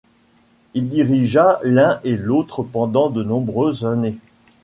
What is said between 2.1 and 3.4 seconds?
l'autre pendant de